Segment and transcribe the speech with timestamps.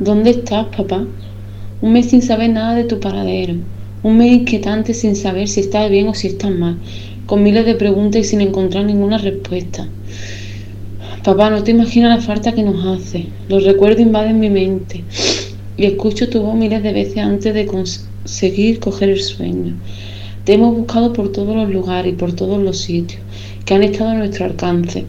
[0.00, 1.04] ¿Dónde estás, papá?
[1.82, 3.56] Un mes sin saber nada de tu paradero.
[4.02, 6.78] Un mes inquietante sin saber si estás bien o si estás mal.
[7.26, 9.86] Con miles de preguntas y sin encontrar ninguna respuesta.
[11.22, 13.26] Papá, no te imaginas la falta que nos hace.
[13.50, 15.04] Los recuerdos invaden mi mente.
[15.76, 19.74] Y escucho tu voz miles de veces antes de conseguir coger el sueño.
[20.44, 23.20] Te hemos buscado por todos los lugares y por todos los sitios
[23.66, 25.04] que han estado a nuestro alcance.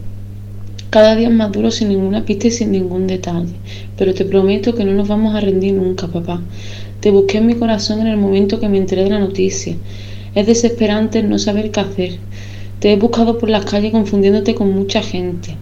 [0.92, 3.54] Cada día más duro sin ninguna pista y sin ningún detalle.
[3.96, 6.42] Pero te prometo que no nos vamos a rendir nunca, papá.
[7.00, 9.74] Te busqué en mi corazón en el momento que me enteré de la noticia.
[10.34, 12.18] Es desesperante no saber qué hacer.
[12.78, 15.56] Te he buscado por las calles confundiéndote con mucha gente.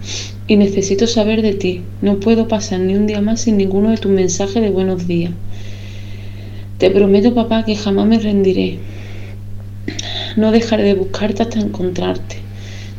[0.49, 1.83] Y necesito saber de ti.
[2.03, 5.31] No puedo pasar ni un día más sin ninguno de tus mensajes de buenos días.
[6.79, 8.81] Te prometo, papá, que jamás me rendiré.
[10.37, 12.50] No dejaré de buscarte hasta encontrarte.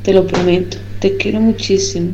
[0.02, 0.78] Te lo prometo.
[1.00, 2.14] Te quiero muchísimo.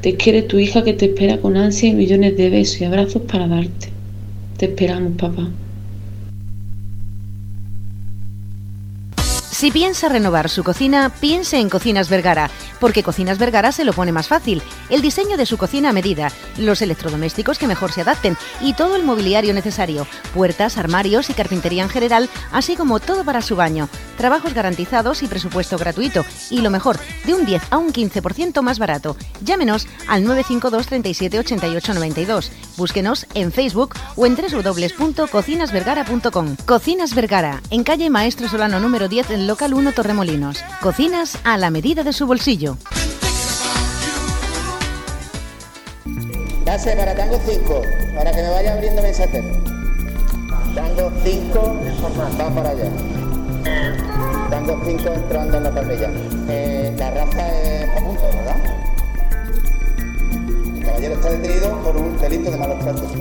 [0.00, 3.22] Te quiere tu hija que te espera con ansia y millones de besos y abrazos
[3.22, 3.88] para darte.
[4.56, 5.52] Te esperamos, papá.
[9.58, 14.12] Si piensa renovar su cocina, piense en Cocinas Vergara, porque Cocinas Vergara se lo pone
[14.12, 14.62] más fácil.
[14.88, 18.94] El diseño de su cocina a medida, los electrodomésticos que mejor se adapten y todo
[18.94, 23.88] el mobiliario necesario, puertas, armarios y carpintería en general, así como todo para su baño.
[24.16, 26.24] Trabajos garantizados y presupuesto gratuito.
[26.50, 29.16] Y lo mejor, de un 10 a un 15% más barato.
[29.42, 32.52] Llámenos al 952 37 88 92.
[32.76, 36.56] Búsquenos en Facebook o en www.cocinasvergara.com.
[36.64, 40.62] Cocinas Vergara, en calle Maestro Solano número 10 en Local 1 Torremolinos.
[40.82, 42.76] Cocinas a la medida de su bolsillo.
[46.66, 47.82] Dase para Tango 5,
[48.14, 49.48] para que me vaya abriendo mensajero.
[50.74, 51.76] Tango 5,
[52.38, 52.90] va para allá.
[54.50, 56.10] Tango 5 entrando en la parrilla.
[56.50, 58.56] Eh, la raza es a punto, ¿verdad?
[60.76, 63.12] El caballero está detenido por un delito de malos tratos.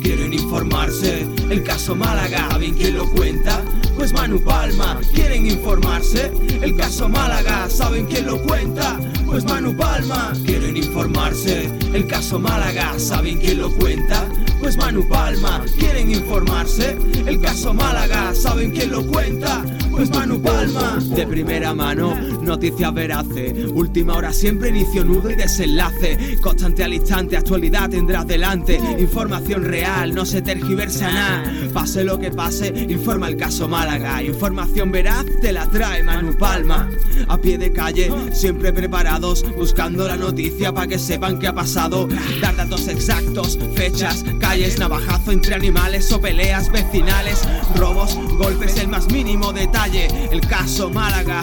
[0.00, 3.62] Quieren informarse, el caso Málaga, ¿saben quién lo cuenta?
[3.96, 5.00] Pues Manu Palma.
[5.12, 6.30] ¿Quieren informarse?
[6.62, 8.98] El caso Málaga, ¿saben quién lo cuenta?
[9.24, 10.32] Pues Manu Palma.
[10.44, 11.70] ¿Quieren informarse?
[11.92, 14.28] El caso Málaga, ¿saben quién lo cuenta?
[14.60, 15.64] Pues Manu Palma.
[15.78, 16.96] ¿Quieren informarse?
[17.26, 19.64] El caso Málaga, ¿saben quién lo cuenta?
[20.04, 20.98] Manu Palma.
[21.00, 23.70] De primera mano, noticias veraces.
[23.72, 26.38] Última hora siempre inicio nudo y desenlace.
[26.40, 28.78] Constante al instante, actualidad tendrás delante.
[28.98, 31.52] Información real, no se tergiversa nada.
[31.72, 34.22] Pase lo que pase, informa el caso Málaga.
[34.22, 36.90] Información veraz te la trae Manu Palma.
[37.28, 42.06] A pie de calle, siempre preparados, buscando la noticia para que sepan qué ha pasado.
[42.40, 47.48] Dar datos exactos, fechas, calles, navajazo entre animales o peleas vecinales.
[47.76, 49.85] Robos, golpes, el más mínimo detalle.
[49.86, 51.40] El caso Málaga,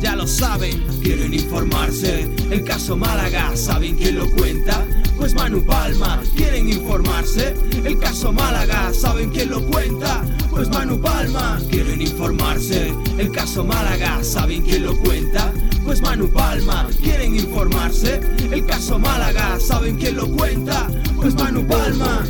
[0.00, 2.28] ya lo saben, quieren informarse.
[2.48, 4.86] El caso Málaga, ¿saben quién lo cuenta?
[5.16, 7.56] Pues Manu Palma, quieren informarse.
[7.84, 10.22] El caso Málaga, ¿saben quién lo cuenta?
[10.48, 12.94] Pues Manu Palma, quieren informarse.
[13.18, 15.52] El caso Málaga, ¿saben quién lo cuenta?
[15.84, 18.20] Pues Manu Palma, quieren informarse.
[18.52, 20.86] El caso Málaga, ¿saben quién lo cuenta?
[21.16, 22.24] Pues Manu Palma.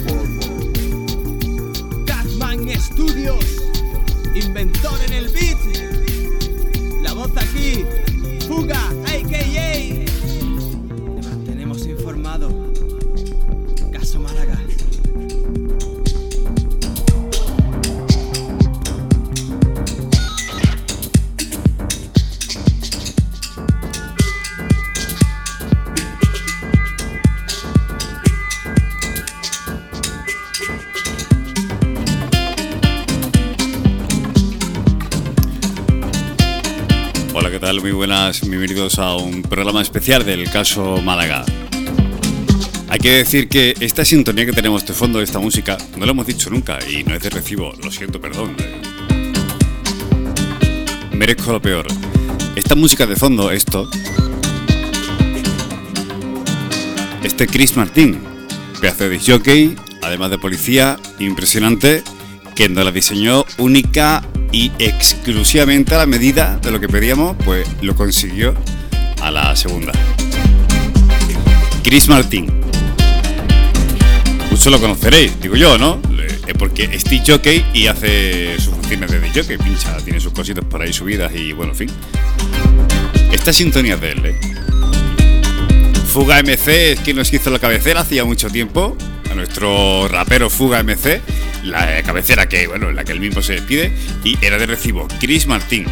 [2.06, 3.44] Catman Studios,
[4.34, 5.58] inventor en el beat.
[7.02, 7.84] La voz aquí,
[8.46, 9.72] Fuga, a.k.a.
[11.20, 12.50] Te mantenemos informado.
[13.92, 14.61] Caso Málaga.
[37.72, 37.80] Tal?
[37.80, 41.44] Muy buenas, bienvenidos a un programa especial del caso Málaga.
[42.88, 46.26] Hay que decir que esta sintonía que tenemos de fondo, esta música, no lo hemos
[46.26, 48.54] dicho nunca y no es de recibo, lo siento, perdón.
[51.12, 51.86] Merezco lo peor.
[52.56, 53.88] Esta música de fondo, esto,
[57.22, 58.20] este Chris Martín,
[58.80, 62.02] pedazo de jockey, además de policía, impresionante,
[62.54, 64.22] que nos la diseñó única
[64.52, 68.54] y exclusivamente a la medida de lo que pedíamos, pues lo consiguió
[69.20, 69.92] a la segunda.
[71.82, 72.52] Chris Martín.
[74.50, 76.00] Muchos lo conoceréis, digo yo, ¿no?
[76.46, 80.82] Eh, Porque es jockey y hace sus funciones de jockey, pincha, tiene sus cositas por
[80.82, 81.90] ahí subidas y bueno, en fin.
[83.32, 84.40] Esta sintonía es de él, ¿eh?
[86.12, 88.96] Fuga MC es quien nos hizo la cabecera hacía mucho tiempo.
[89.30, 91.22] A nuestro rapero Fuga MC.
[91.62, 93.92] La cabecera que, bueno, en la que él mismo se despide.
[94.24, 95.06] Y era de recibo.
[95.20, 95.86] Chris Martín.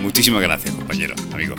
[0.00, 1.54] Muchísimas gracias, compañero, amigo.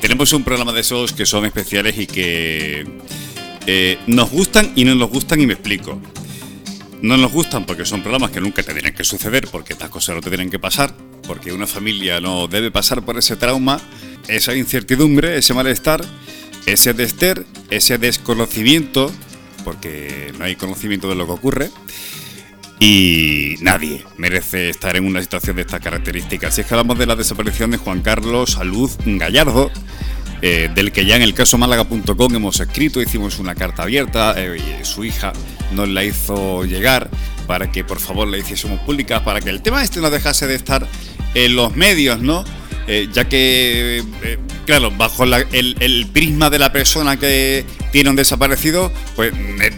[0.00, 2.86] Tenemos un programa de esos que son especiales y que
[3.66, 6.00] eh, nos gustan y no nos gustan y me explico.
[7.02, 10.20] No nos gustan porque son programas que nunca tendrían que suceder, porque estas cosas no
[10.20, 10.94] te tienen que pasar,
[11.26, 13.80] porque una familia no debe pasar por ese trauma,
[14.28, 16.04] esa incertidumbre, ese malestar,
[16.66, 19.12] ese dester, ese desconocimiento,
[19.66, 21.70] porque no hay conocimiento de lo que ocurre,
[22.78, 26.54] y nadie merece estar en una situación de estas características.
[26.54, 29.72] Si es que hablamos de la desaparición de Juan Carlos Salud Gallardo,
[30.40, 34.84] eh, del que ya en el caso málaga.com hemos escrito, hicimos una carta abierta, eh,
[34.84, 35.32] su hija
[35.72, 37.10] nos la hizo llegar
[37.48, 40.54] para que por favor la hiciésemos pública, para que el tema este no dejase de
[40.54, 40.86] estar
[41.34, 42.44] en los medios, ¿no?
[42.88, 44.04] Eh, ya que,
[44.64, 49.32] claro, bajo el, prisma de la persona que tiene un desaparecido, pues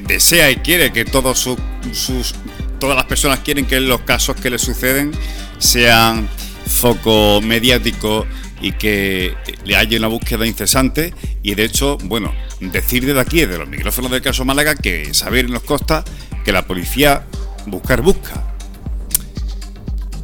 [0.06, 2.34] desea y quiere que todos sus,
[2.78, 5.12] todas las personas quieren que los casos que le suceden
[5.58, 6.28] sean
[6.66, 8.26] foco mediático
[8.60, 9.34] y que
[9.64, 14.10] le haya una búsqueda incesante y de hecho, bueno, decir desde aquí, desde los micrófonos
[14.10, 16.05] del caso Málaga, que saber nos consta
[16.44, 17.25] que la policía
[17.66, 18.55] buscar busca.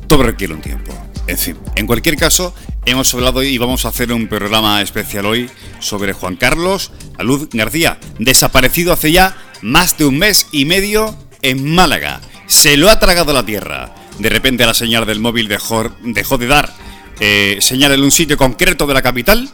[0.06, 0.92] Todo requiere un tiempo.
[1.26, 2.54] En fin, en cualquier caso,
[2.86, 5.50] hemos hablado y vamos a hacer un programa especial hoy
[5.80, 11.74] sobre Juan Carlos Alud García, desaparecido hace ya más de un mes y medio en
[11.74, 12.20] Málaga.
[12.46, 13.94] Se lo ha tragado la tierra.
[14.18, 16.72] De repente la señal del móvil dejó, dejó de dar
[17.20, 19.48] eh, señala en un sitio concreto de la capital.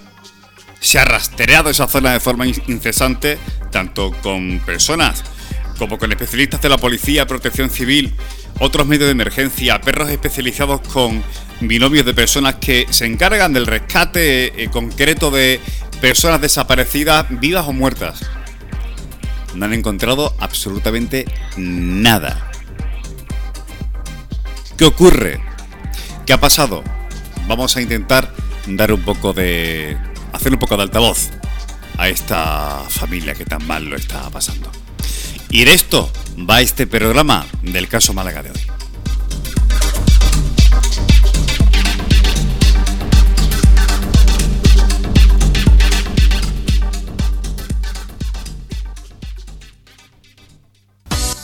[0.81, 3.38] Se ha rastreado esa zona de forma incesante,
[3.71, 5.23] tanto con personas
[5.79, 8.12] como con especialistas de la policía, protección civil,
[8.59, 11.23] otros medios de emergencia, perros especializados con
[11.61, 15.61] binomios de personas que se encargan del rescate eh, concreto de
[16.01, 18.21] personas desaparecidas, vivas o muertas.
[19.55, 21.27] No han encontrado absolutamente
[21.57, 22.51] nada.
[24.77, 25.41] ¿Qué ocurre?
[26.25, 26.83] ¿Qué ha pasado?
[27.51, 28.33] vamos a intentar
[28.67, 29.99] dar un poco de.
[30.33, 31.31] hacer un poco de altavoz
[31.99, 34.71] a esta familia que tan mal lo está pasando.
[35.49, 36.11] Y de esto
[36.49, 38.80] va este programa del caso Málaga de hoy.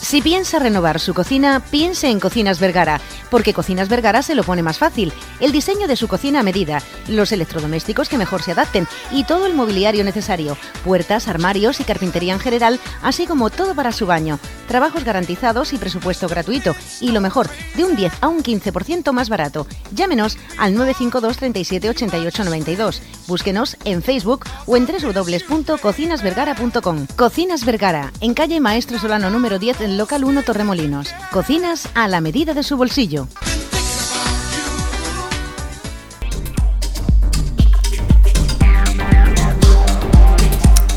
[0.07, 4.63] Si piensa renovar su cocina, piense en Cocinas Vergara, porque Cocinas Vergara se lo pone
[4.63, 5.11] más fácil.
[5.41, 9.45] El diseño de su cocina a medida, los electrodomésticos que mejor se adapten y todo
[9.45, 14.39] el mobiliario necesario, puertas, armarios y carpintería en general, así como todo para su baño.
[14.69, 16.73] Trabajos garantizados y presupuesto gratuito.
[17.01, 19.67] Y lo mejor, de un 10 a un 15% más barato.
[19.91, 23.01] Llámenos al 952 37 88 92.
[23.27, 27.07] Búsquenos en Facebook o en www.cocinasvergara.com.
[27.17, 31.13] Cocinas Vergara, en calle Maestro Solano número 10 en Local 1 Torremolinos.
[31.33, 33.27] Cocinas a la medida de su bolsillo.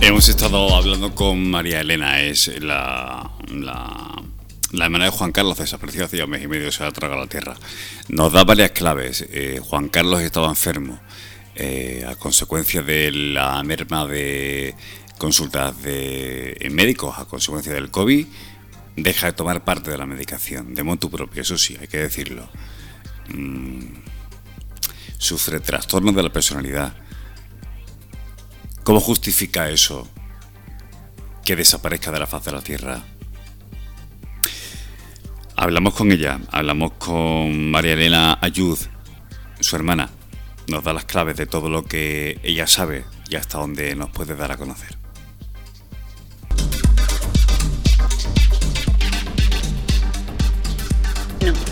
[0.00, 4.22] Hemos estado hablando con María Elena, es la, la,
[4.70, 7.26] la hermana de Juan Carlos, desapareció hace un mes y medio, se ha tragado la
[7.26, 7.56] tierra.
[8.10, 9.26] Nos da varias claves.
[9.32, 11.00] Eh, Juan Carlos estaba enfermo
[11.56, 14.76] eh, a consecuencia de la merma de
[15.18, 18.26] consultas de médicos, a consecuencia del COVID
[19.02, 22.48] deja de tomar parte de la medicación, de motu propio, eso sí, hay que decirlo.
[23.34, 24.02] Mm,
[25.18, 26.94] sufre trastornos de la personalidad.
[28.84, 30.08] ¿Cómo justifica eso?
[31.44, 33.04] Que desaparezca de la faz de la Tierra.
[35.56, 38.78] Hablamos con ella, hablamos con María Elena Ayud,
[39.60, 40.10] su hermana.
[40.68, 44.34] Nos da las claves de todo lo que ella sabe y hasta dónde nos puede
[44.36, 44.99] dar a conocer.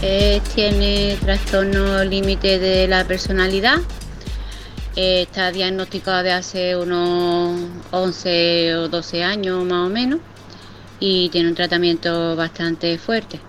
[0.00, 3.78] Tiene trastorno límite de la personalidad.
[4.94, 10.20] está diagnosticado de hace unos 11 o 12 años más o menos
[11.00, 13.40] y tiene un tratamiento bastante fuerte.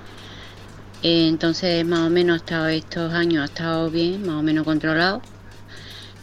[1.04, 2.42] entonces más o menos
[2.72, 5.22] estos años ha estado bien, más o menos controlado.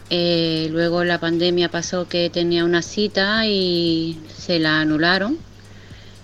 [0.09, 5.37] Eh, luego la pandemia pasó que tenía una cita y se la anularon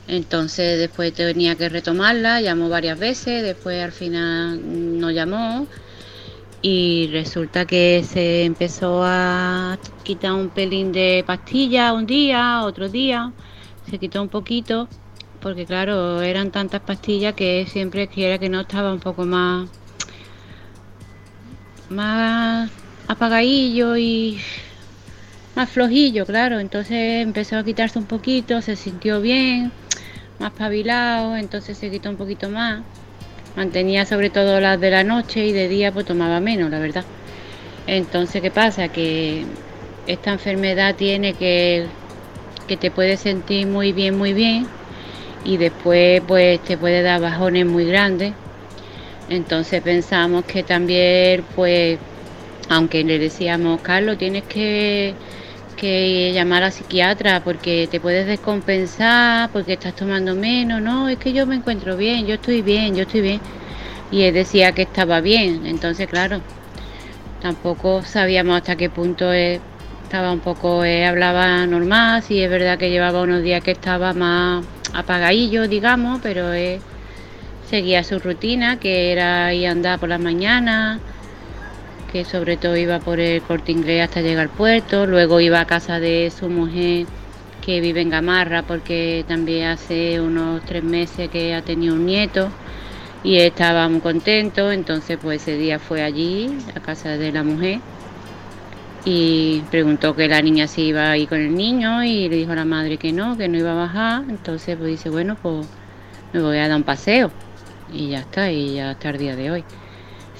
[0.08, 5.68] entonces después tenía que retomarla, llamó varias veces, después al final no llamó.
[6.62, 13.34] Y resulta que se empezó a quitar un pelín de pastilla un día, otro día,
[13.90, 14.88] se quitó un poquito,
[15.42, 19.70] porque claro, eran tantas pastillas que siempre quiera que no estaba un poco más,
[21.90, 22.72] más
[23.08, 24.40] apagadillo y
[25.56, 29.72] más flojillo, claro, entonces empezó a quitarse un poquito, se sintió bien
[30.40, 32.82] más pabilado, entonces se quitó un poquito más.
[33.56, 37.06] Mantenía sobre todo las de la noche y de día pues tomaba menos, la verdad.
[37.86, 38.88] Entonces, ¿qué pasa?
[38.88, 39.46] Que
[40.08, 41.86] esta enfermedad tiene que,
[42.68, 44.68] que te puede sentir muy bien, muy bien
[45.46, 48.34] y después pues te puede dar bajones muy grandes.
[49.30, 52.00] Entonces pensamos que también pues
[52.70, 55.14] aunque le decíamos, Carlos, tienes que,
[55.74, 61.34] que llamar a psiquiatra porque te puedes descompensar, porque estás tomando menos, no, es que
[61.34, 63.42] yo me encuentro bien, yo estoy bien, yo estoy bien.
[64.12, 66.42] Y él decía que estaba bien, entonces claro,
[67.42, 73.22] tampoco sabíamos hasta qué punto estaba un poco, hablaba normal, si es verdad que llevaba
[73.22, 74.64] unos días que estaba más
[74.94, 76.52] apagadillo, digamos, pero
[77.70, 81.00] seguía su rutina, que era ir a andar por las mañanas,
[82.14, 85.66] que sobre todo iba por el corte inglés hasta llegar al puerto, luego iba a
[85.66, 87.08] casa de su mujer
[87.66, 92.50] que vive en Gamarra porque también hace unos tres meses que ha tenido un nieto
[93.24, 97.80] y estaba muy contento, entonces pues ese día fue allí a casa de la mujer
[99.06, 102.52] y preguntó que la niña si iba a ir con el niño y le dijo
[102.52, 105.66] a la madre que no, que no iba a bajar, entonces pues dice, bueno, pues
[106.32, 107.32] me voy a dar un paseo
[107.92, 109.64] y ya está, y ya hasta el día de hoy.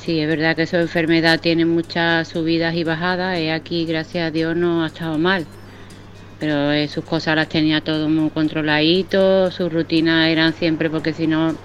[0.04, 3.40] Sí, es verdad que su enfermedad tiene muchas subidas y bajadas.
[3.40, 5.46] y aquí, gracias a Dios, no ha estado mal.
[6.42, 11.26] Pero eh, sus cosas las tenía todo muy controladito, sus rutinas eran siempre porque si
[11.26, 11.56] no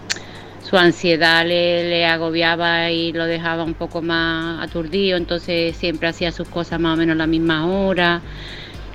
[0.62, 6.30] su ansiedad le, le, agobiaba y lo dejaba un poco más aturdido, entonces siempre hacía
[6.30, 8.20] sus cosas más o menos a la misma hora,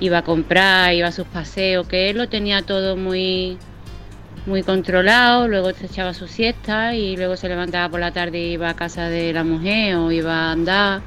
[0.00, 3.58] iba a comprar, iba a sus paseos, que él lo tenía todo muy
[4.46, 8.52] muy controlado, luego se echaba su siesta y luego se levantaba por la tarde y
[8.52, 11.00] iba a casa de la mujer o iba a andar.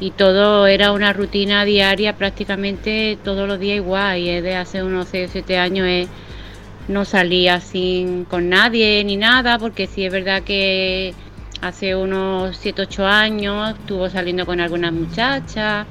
[0.00, 5.08] Y todo era una rutina diaria prácticamente todos los días igual y de hace unos
[5.08, 6.08] 6 o 7 años
[6.88, 11.14] no salía sin con nadie ni nada porque sí es verdad que
[11.62, 15.86] hace unos 7 o 8 años estuvo saliendo con algunas muchachas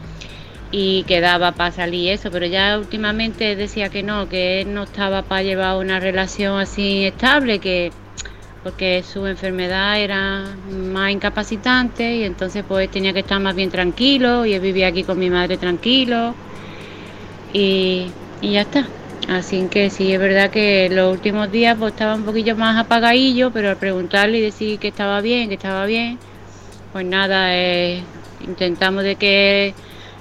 [0.75, 5.21] y quedaba para salir eso, pero ya últimamente decía que no, que él no estaba
[5.21, 7.91] para llevar una relación así estable, que
[8.63, 14.47] porque su enfermedad era más incapacitante y entonces pues tenía que estar más bien tranquilo
[14.47, 16.33] y él vivía aquí con mi madre tranquilo
[17.53, 18.07] y,
[18.41, 18.87] y ya está.
[19.29, 23.51] Así que sí, es verdad que los últimos días pues estaba un poquillo más apagadillo,
[23.51, 26.17] pero al preguntarle y decir que estaba bien, que estaba bien,
[26.91, 28.01] pues nada, eh,
[28.43, 29.75] intentamos de que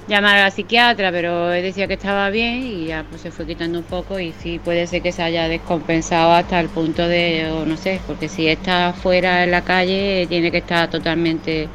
[0.07, 3.45] llamar a la psiquiatra, pero él decía que estaba bien y ya pues se fue
[3.45, 7.63] quitando un poco y sí puede ser que se haya descompensado hasta el punto de,
[7.65, 11.69] no sé, porque si está fuera en la calle tiene que estar totalmente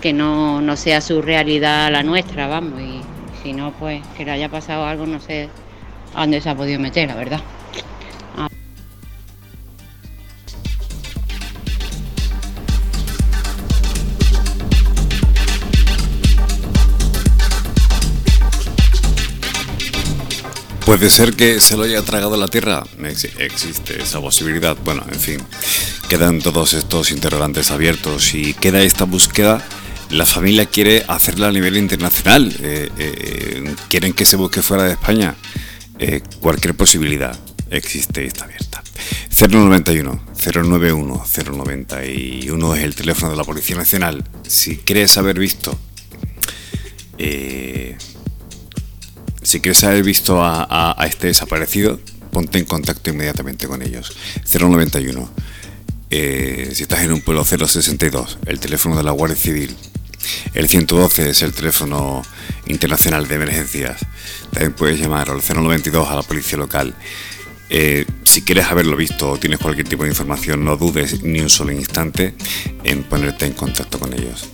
[0.00, 3.00] que no, no sea su realidad la nuestra, vamos, y
[3.42, 5.48] si no, pues que le haya pasado algo, no sé
[6.14, 7.40] dónde se ha podido meter, la verdad.
[20.92, 22.84] Puede ser que se lo haya tragado la tierra.
[23.38, 24.76] existe esa posibilidad.
[24.84, 25.38] Bueno, en fin,
[26.06, 29.66] quedan todos estos interrogantes abiertos y queda esta búsqueda.
[30.10, 32.54] La familia quiere hacerla a nivel internacional.
[32.60, 35.34] Eh, eh, quieren que se busque fuera de España.
[35.98, 38.82] Eh, cualquier posibilidad existe y está abierta.
[39.30, 44.22] 091 091 091 es el teléfono de la Policía Nacional.
[44.46, 45.74] Si crees haber visto
[49.52, 54.16] si quieres haber visto a, este desaparecido, ponte en contacto inmediatamente con ellos.
[54.50, 55.30] 091.
[56.08, 59.76] Eh, si estás en un pueblo 062, el teléfono de la Guardia Civil.
[60.54, 62.22] El 112 es el teléfono
[62.64, 64.06] internacional de emergencias.
[64.52, 66.94] También puedes llamar al 092 a la policía local.
[67.74, 71.48] Eh, si quieres haberlo visto o tienes cualquier tipo de información, no dudes ni un
[71.48, 72.34] solo instante
[72.84, 74.46] en ponerte en contacto con ellos.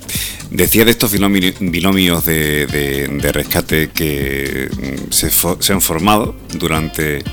[0.52, 7.24] Decía de estos binomios de, rescate que mm, se, han formado durante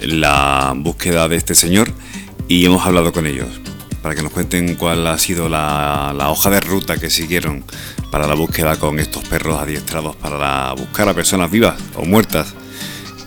[0.00, 1.90] la búsqueda de este señor
[2.46, 3.48] y hemos hablado con ellos
[4.02, 7.64] para que nos cuenten cuál ha sido la, hoja de ruta que siguieron
[8.12, 12.54] para la búsqueda con estos perros adiestrados para buscar a personas vivas o muertas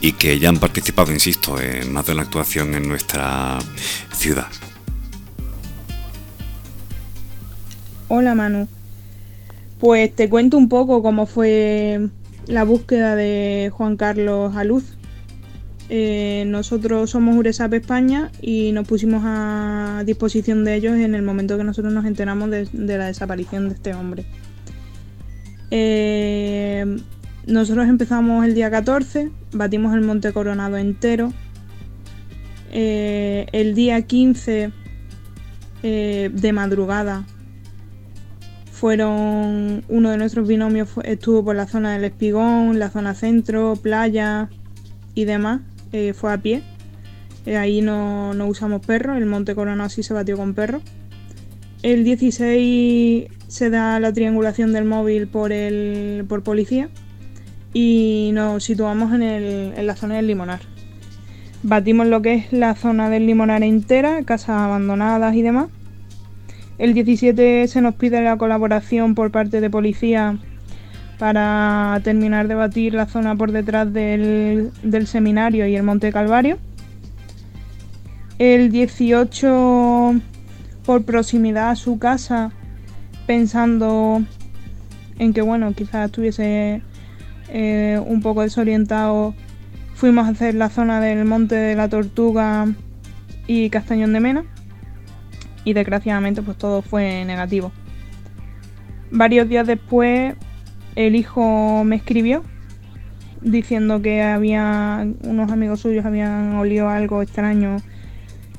[0.01, 3.59] y que ya han participado, insisto, en más de una actuación en nuestra
[4.13, 4.47] ciudad.
[8.07, 8.67] Hola Manu,
[9.79, 12.09] pues te cuento un poco cómo fue
[12.47, 14.83] la búsqueda de Juan Carlos Aluz.
[15.89, 21.57] Eh, nosotros somos URESAP España y nos pusimos a disposición de ellos en el momento
[21.57, 24.25] que nosotros nos enteramos de, la desaparición de este hombre.
[25.71, 26.97] Eh,
[27.49, 31.33] nosotros empezamos el día 14, batimos el Monte Coronado entero.
[32.71, 34.71] Eh, el día 15
[35.81, 37.25] de madrugada
[38.79, 44.49] fueron uno de nuestros binomios estuvo por la zona del Espigón, la zona centro, playa
[45.15, 45.59] y demás,
[45.91, 46.63] eh, fue a pie.
[47.45, 50.81] Eh, ahí no, usamos perros, el Monte Corona sí se batió con perros.
[51.83, 56.89] El 16 se da la triangulación del móvil por, el, por policía
[57.73, 60.61] y nos situamos en, en la zona del Limonar.
[61.61, 65.69] Batimos lo que es la zona del Limonar entera, casas abandonadas y demás.
[66.77, 70.37] El 17 se nos pide la colaboración por parte de policía
[71.19, 74.71] para terminar de batir la zona por detrás del,
[75.05, 76.57] seminario y el Monte Calvario.
[78.39, 80.15] El 18
[80.85, 82.51] por proximidad a su casa,
[83.27, 84.23] pensando
[85.19, 86.81] en que bueno, quizás estuviese
[87.51, 89.33] eh, un poco desorientado,
[89.95, 92.67] fuimos a hacer la zona del Monte de la Tortuga
[93.47, 94.45] y Castañón de Mena
[95.63, 97.71] y desgraciadamente pues todo fue negativo.
[99.11, 100.35] Varios días después
[100.95, 102.43] el hijo me escribió
[103.41, 107.77] diciendo que había unos amigos suyos habían olido algo extraño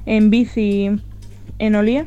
[0.07, 0.91] en bici
[1.59, 2.07] en Olía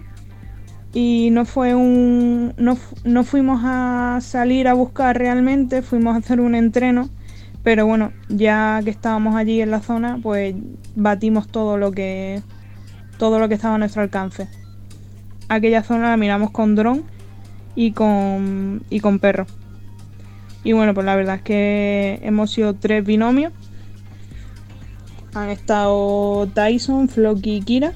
[0.93, 6.39] y no fue un no, no fuimos a salir a buscar realmente, fuimos a hacer
[6.39, 7.09] un entreno,
[7.63, 10.55] pero bueno, ya que estábamos allí en la zona, pues
[10.95, 12.41] batimos todo lo que
[13.17, 14.47] todo lo que estaba a nuestro alcance
[15.50, 17.03] aquella zona la miramos con dron
[17.75, 19.45] y con, y con perro.
[20.63, 23.51] Y bueno, pues la verdad es que hemos sido tres binomios.
[25.33, 27.93] Han estado Tyson, Floki y Kira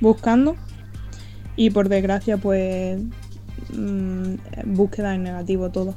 [0.00, 0.56] buscando.
[1.58, 3.00] Y por desgracia, pues
[3.74, 4.34] mm,
[4.66, 5.96] búsqueda en negativo todo.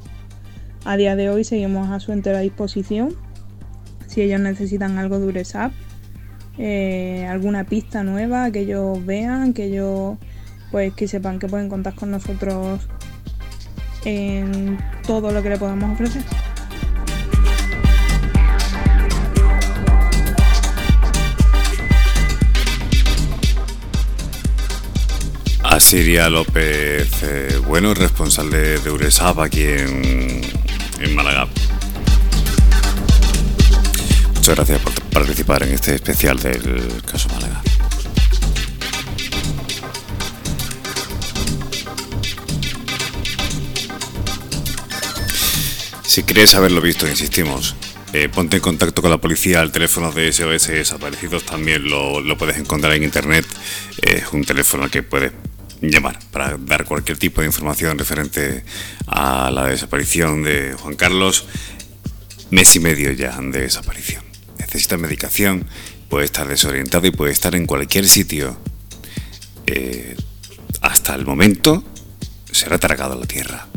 [0.86, 3.14] A día de hoy seguimos a su entera disposición.
[4.08, 5.72] Si ellos necesitan algo de URESAP,
[6.58, 10.18] eh, alguna pista nueva que ellos vean, que ellos
[10.72, 12.88] pues que sepan que pueden contar con nosotros
[14.04, 16.24] en todo lo que le podamos ofrecer.
[25.92, 30.42] Asiria López, eh, bueno, responsable de URESAP aquí en,
[31.02, 31.50] en Málaga.
[34.36, 37.62] Muchas gracias por participar en este especial del caso Málaga.
[46.04, 47.76] Si quieres haberlo visto, insistimos,
[48.14, 49.62] eh, ponte en contacto con la policía.
[49.62, 53.46] El teléfono de SOS desaparecidos también lo, puedes encontrar en internet.
[54.02, 55.34] Es un teléfono al que puedes
[55.82, 58.64] llamar para dar cualquier tipo de información referente
[59.08, 61.46] a la desaparición de Juan Carlos.
[62.52, 64.24] Mes y medio ya de desaparición.
[64.60, 65.66] Necesita medicación,
[66.10, 68.58] puede estar desorientado y puede estar en cualquier sitio.
[69.66, 70.16] Eh,
[70.82, 71.84] hasta el momento
[72.52, 73.68] será tragado a la tierra.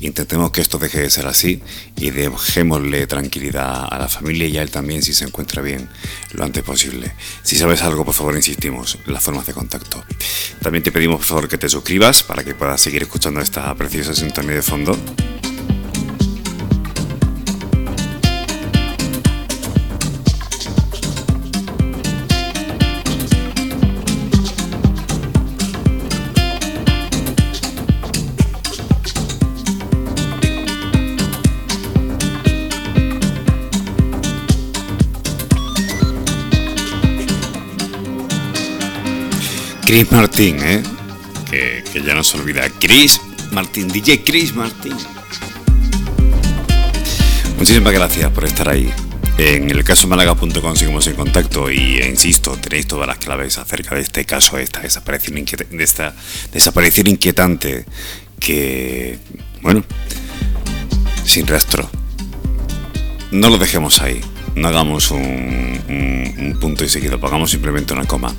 [0.00, 1.60] Intentemos que esto deje de ser así
[1.96, 5.88] y dejémosle tranquilidad a la familia y a él también si se encuentra bien
[6.32, 7.12] lo antes posible.
[7.42, 10.04] Si sabes algo, por favor, insistimos las formas de contacto.
[10.62, 14.14] También te pedimos, por favor, que te suscribas para que puedas seguir escuchando esta preciosa
[14.14, 14.96] sintonía de fondo.
[39.90, 40.84] Chris Martín, ¿eh?
[41.50, 42.62] que, ya no se olvida.
[42.78, 44.94] Chris Martín, DJ Chris Martín.
[47.58, 48.88] Muchísimas gracias por estar ahí.
[49.36, 53.96] En el caso málaga.com seguimos en contacto y e insisto, tenéis todas las claves acerca
[53.96, 56.14] de este caso, esta desaparición, de esta
[56.52, 57.84] desaparición inquietante
[58.38, 59.18] que,
[59.60, 59.82] bueno,
[61.24, 61.90] sin rastro.
[63.32, 64.20] No lo dejemos ahí
[64.60, 68.34] no hagamos un, punto y seguido, pongamos simplemente una coma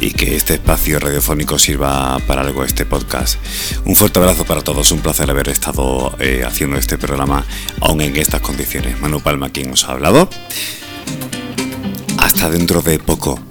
[0.00, 3.38] y que este espacio radiofónico sirva para algo este podcast.
[3.84, 7.44] Un fuerte abrazo para todos, un placer haber estado eh, haciendo este programa
[7.80, 9.00] aún en estas condiciones.
[9.00, 10.28] Manu Palma quien os ha hablado.
[12.18, 13.49] Hasta dentro de poco.